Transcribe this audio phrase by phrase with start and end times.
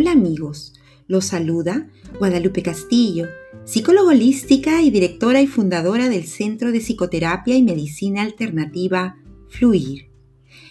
[0.00, 0.72] Hola amigos,
[1.08, 3.26] los saluda Guadalupe Castillo,
[3.66, 9.18] psicóloga holística y directora y fundadora del Centro de Psicoterapia y Medicina Alternativa
[9.50, 10.06] Fluir.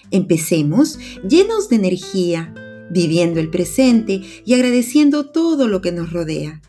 [0.10, 0.98] Empecemos
[1.30, 2.56] llenos de energía,
[2.90, 6.64] viviendo el presente y agradeciendo todo lo que nos rodea.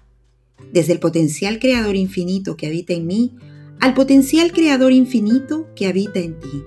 [0.70, 3.36] Desde el potencial creador infinito que habita en mí
[3.80, 6.62] al potencial creador infinito que habita en ti.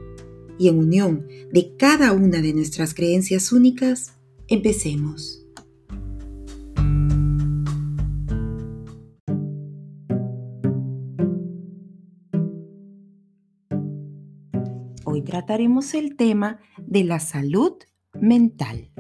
[0.58, 4.14] Y en unión de cada una de nuestras creencias únicas,
[4.48, 5.43] empecemos.
[15.34, 17.74] Trataremos el tema de la salud
[18.14, 18.92] mental.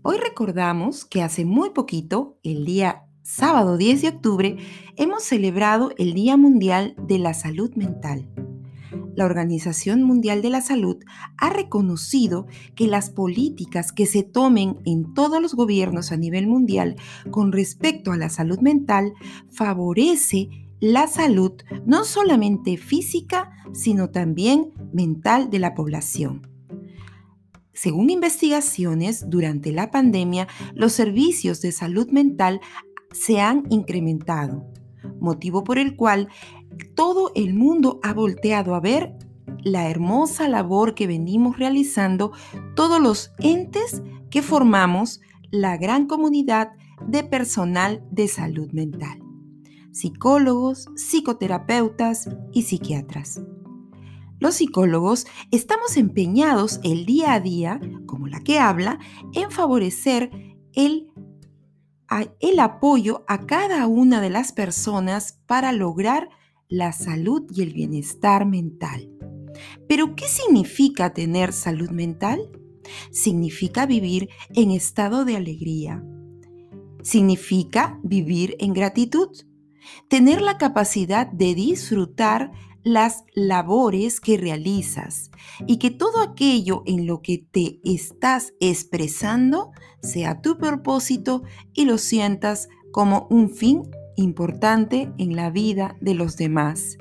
[0.00, 4.56] Hoy recordamos que hace muy poquito, el día sábado 10 de octubre,
[4.96, 8.30] hemos celebrado el Día Mundial de la Salud Mental.
[9.14, 10.96] La Organización Mundial de la Salud
[11.36, 16.96] ha reconocido que las políticas que se tomen en todos los gobiernos a nivel mundial
[17.30, 19.12] con respecto a la salud mental
[19.50, 20.48] favorece
[20.80, 21.52] la salud
[21.86, 26.48] no solamente física, sino también mental de la población.
[27.72, 32.60] Según investigaciones, durante la pandemia, los servicios de salud mental
[33.12, 34.66] se han incrementado,
[35.20, 36.28] motivo por el cual
[36.94, 39.14] todo el mundo ha volteado a ver
[39.62, 42.32] la hermosa labor que venimos realizando
[42.74, 46.72] todos los entes que formamos la gran comunidad
[47.06, 49.22] de personal de salud mental
[49.98, 53.40] psicólogos, psicoterapeutas y psiquiatras.
[54.38, 58.98] Los psicólogos estamos empeñados el día a día, como la que habla,
[59.34, 60.30] en favorecer
[60.74, 61.08] el,
[62.40, 66.28] el apoyo a cada una de las personas para lograr
[66.68, 69.10] la salud y el bienestar mental.
[69.88, 72.38] Pero, ¿qué significa tener salud mental?
[73.10, 76.04] Significa vivir en estado de alegría.
[77.02, 79.30] Significa vivir en gratitud
[80.08, 82.52] tener la capacidad de disfrutar
[82.88, 85.30] las labores que realizas
[85.66, 89.72] y que todo aquello en lo que te estás expresando
[90.02, 91.42] sea tu propósito
[91.74, 93.82] y lo sientas como un fin
[94.16, 96.96] importante en la vida de los demás.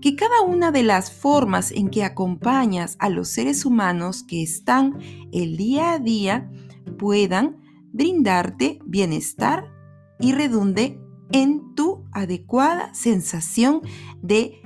[0.00, 4.98] Que cada una de las formas en que acompañas a los seres humanos que están
[5.32, 6.50] el día a día
[6.98, 7.58] puedan
[7.92, 9.72] brindarte bienestar
[10.20, 11.00] y redunde
[11.32, 13.82] en tu adecuada sensación
[14.22, 14.60] de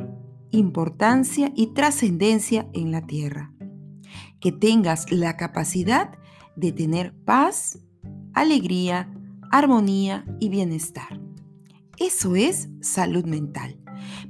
[0.51, 3.53] importancia y trascendencia en la tierra.
[4.41, 6.19] Que tengas la capacidad
[6.57, 7.79] de tener paz,
[8.35, 9.13] alegría,
[9.51, 11.21] armonía y bienestar.
[11.99, 13.79] Eso es salud mental.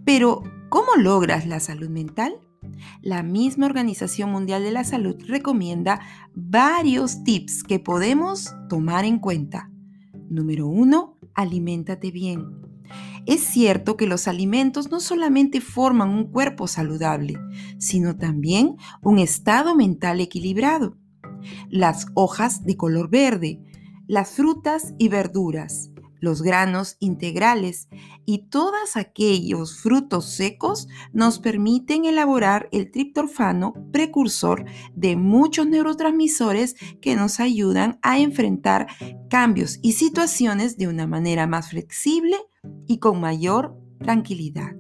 [0.05, 2.41] Pero, ¿cómo logras la salud mental?
[3.03, 6.01] La misma Organización Mundial de la Salud recomienda
[6.35, 9.71] varios tips que podemos tomar en cuenta.
[10.29, 12.60] Número uno, aliméntate bien.
[13.27, 17.39] Es cierto que los alimentos no solamente forman un cuerpo saludable,
[17.79, 20.97] sino también un estado mental equilibrado.
[21.69, 23.61] Las hojas de color verde,
[24.07, 25.91] las frutas y verduras,
[26.21, 27.89] los granos integrales
[28.27, 34.65] y todos aquellos frutos secos nos permiten elaborar el triptorfano precursor
[34.95, 38.87] de muchos neurotransmisores que nos ayudan a enfrentar
[39.29, 42.37] cambios y situaciones de una manera más flexible
[42.87, 44.77] y con mayor tranquilidad.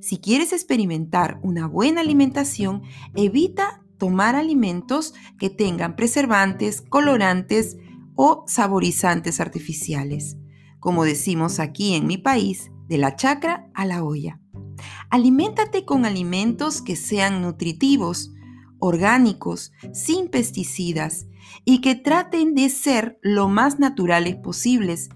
[0.00, 2.82] Si quieres experimentar una buena alimentación,
[3.14, 7.76] evita tomar alimentos que tengan preservantes, colorantes,
[8.14, 10.36] o saborizantes artificiales,
[10.78, 14.40] como decimos aquí en mi país, de la chacra a la olla.
[15.10, 18.32] Aliméntate con alimentos que sean nutritivos,
[18.78, 21.26] orgánicos, sin pesticidas
[21.64, 25.08] y que traten de ser lo más naturales posibles,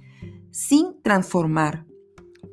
[0.59, 1.87] sin transformar.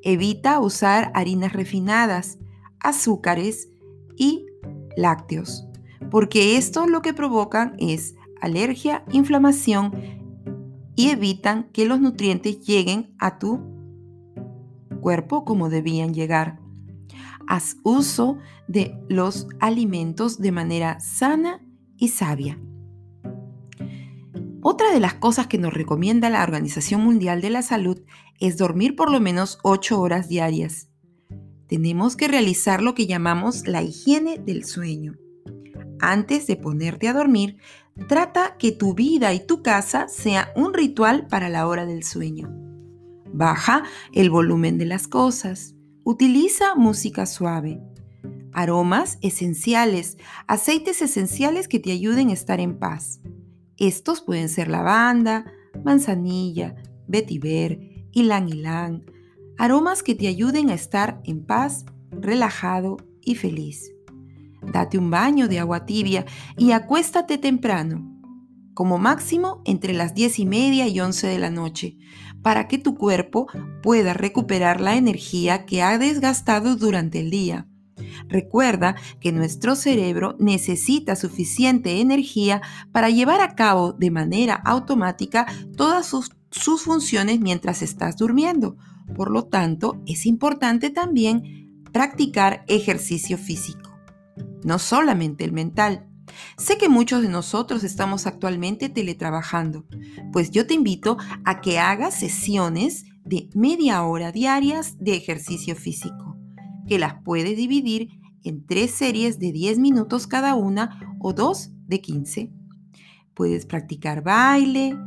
[0.04, 2.38] Evita usar harinas refinadas,
[2.80, 3.70] azúcares
[4.16, 4.46] y
[4.96, 5.66] lácteos,
[6.12, 9.92] porque esto lo que provocan es alergia, inflamación
[10.96, 13.60] y evitan que los nutrientes lleguen a tu
[15.02, 16.60] cuerpo como debían llegar.
[17.48, 18.38] Haz uso
[18.68, 21.60] de los alimentos de manera sana
[21.98, 22.60] y sabia.
[24.68, 28.02] Otra de las cosas que nos recomienda la Organización Mundial de la Salud
[28.40, 30.90] es dormir por lo menos 8 horas diarias.
[31.68, 35.18] Tenemos que realizar lo que llamamos la higiene del sueño.
[36.00, 37.58] Antes de ponerte a dormir,
[38.10, 42.50] Trata que tu vida y tu casa sea un ritual para la hora del sueño.
[43.34, 45.76] Baja el volumen de las cosas.
[46.04, 47.82] Utiliza música suave.
[48.52, 53.22] Aromas esenciales, aceites esenciales que te ayuden a estar en paz.
[53.78, 55.46] Estos pueden ser lavanda,
[55.84, 56.76] manzanilla,
[57.08, 57.80] vetiver,
[58.12, 59.04] ylang ylang,
[59.58, 63.92] aromas que te ayuden a estar en paz, relajado y feliz.
[64.72, 66.26] Date un baño de agua tibia
[66.58, 68.12] y acuéstate temprano,
[68.74, 71.98] como máximo entre las 10 y media y 11 de la noche,
[72.42, 73.48] para que tu cuerpo
[73.84, 77.68] pueda recuperar la energía que ha desgastado durante el día.
[78.28, 82.62] Recuerda que nuestro cerebro necesita suficiente energía
[82.92, 85.46] para llevar a cabo de manera automática
[85.76, 86.32] todas sus,
[86.82, 88.78] funciones mientras estás durmiendo.
[89.16, 93.98] Por lo tanto, es importante también practicar ejercicio físico,
[94.64, 96.08] no solamente el mental.
[96.58, 99.86] Sé que muchos de nosotros estamos actualmente teletrabajando,
[100.32, 106.25] pues yo te invito a que hagas sesiones de media hora diarias de ejercicio físico,
[106.88, 108.10] que las puedes dividir
[108.44, 112.52] en tres series de 10 minutos cada una o dos de 15.
[113.34, 114.98] Puedes practicar baile,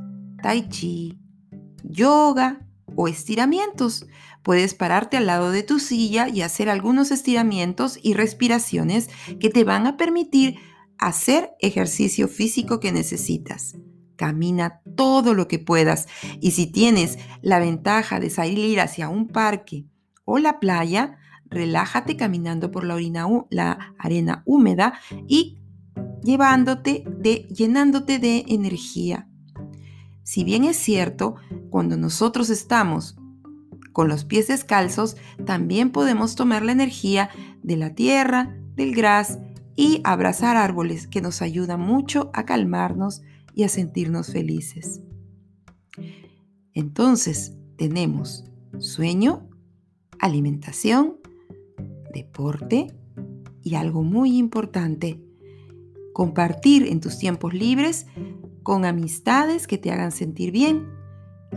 [0.42, 1.18] tai chi,
[1.82, 4.06] yoga o estiramientos.
[4.42, 9.08] Puedes pararte al lado de tu silla y hacer algunos estiramientos y respiraciones
[9.40, 10.56] que te van a permitir
[10.98, 13.76] hacer ejercicio físico que necesitas.
[14.16, 16.08] Camina todo lo que puedas
[16.40, 19.86] y si tienes la ventaja de salir hacia un parque
[20.24, 21.18] o la playa,
[21.50, 24.94] relájate caminando por la, arena húmeda
[25.26, 25.58] y
[26.22, 29.28] llevándote de, llenándote de energía.
[30.22, 31.36] Si bien es cierto,
[31.70, 33.16] cuando nosotros estamos
[33.92, 35.16] con los pies descalzos,
[35.46, 37.30] también podemos tomar la energía
[37.62, 39.38] de la tierra, del gras
[39.74, 43.22] y abrazar árboles que nos ayuda mucho a calmarnos
[43.54, 45.00] y a sentirnos felices.
[46.74, 48.44] Entonces tenemos
[48.78, 49.48] sueño,
[50.20, 51.16] alimentación,
[52.12, 52.94] deporte
[53.62, 55.20] y algo muy importante,
[56.12, 58.06] compartir en tus tiempos libres
[58.62, 60.88] con amistades que te hagan sentir bien.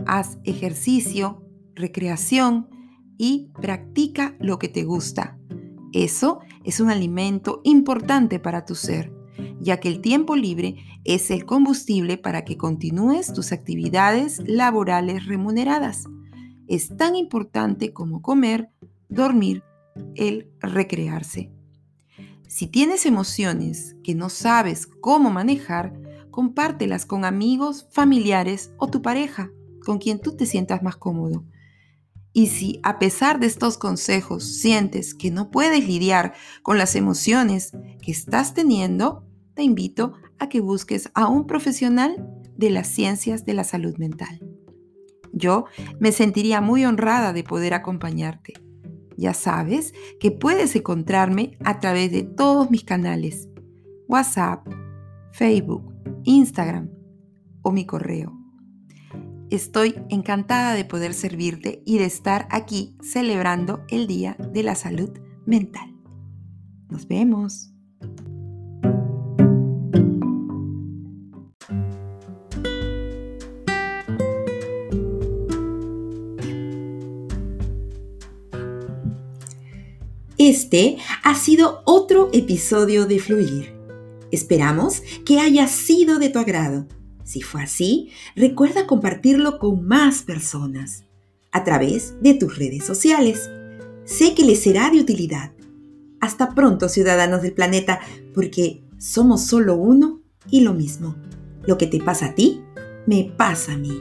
[0.06, 1.42] Haz ejercicio,
[1.74, 2.68] recreación
[3.18, 5.38] y practica lo que te gusta.
[5.92, 9.12] Eso es un alimento importante para tu ser,
[9.60, 16.04] ya que el tiempo libre es el combustible para que continúes tus actividades laborales remuneradas.
[16.66, 18.70] Es tan importante como comer,
[19.08, 19.62] dormir,
[20.14, 21.52] el recrearse.
[22.48, 25.94] Si tienes emociones que no sabes cómo manejar,
[26.30, 29.50] compártelas con amigos, familiares o tu pareja,
[29.84, 31.44] con quien tú te sientas más cómodo.
[32.32, 37.72] Y si a pesar de estos consejos sientes que no puedes lidiar con las emociones
[38.00, 43.54] que estás teniendo, te invito a que busques a un profesional de las ciencias de
[43.54, 44.40] la salud mental.
[45.32, 45.66] Yo
[45.98, 48.54] me sentiría muy honrada de poder acompañarte.
[49.22, 53.48] Ya sabes que puedes encontrarme a través de todos mis canales,
[54.08, 54.66] WhatsApp,
[55.30, 56.90] Facebook, Instagram
[57.62, 58.42] o mi correo
[59.52, 65.10] Estoy encantada de poder servirte y de estar aquí celebrando el Día de la Salud
[65.44, 65.94] Mental.
[66.88, 67.71] Nos vemos.
[80.48, 83.74] Este ha sido otro episodio de Fluir.
[84.30, 86.86] Esperamos que haya sido de tu agrado
[87.24, 91.04] si fue así, recuerda compartirlo con más personas
[91.52, 93.48] a través de tus redes sociales.
[94.04, 95.52] Sé que les será de utilidad.
[96.20, 98.00] Hasta pronto, ciudadanos del planeta,
[98.34, 101.16] porque somos solo uno y lo mismo.
[101.64, 102.60] Lo que te pasa a ti,
[103.06, 104.00] me pasa a mí.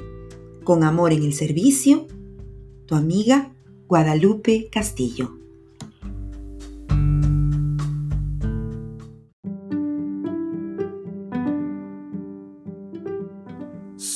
[0.64, 2.08] Con amor en el servicio,
[2.86, 3.54] tu amiga
[3.88, 5.41] Guadalupe Castillo.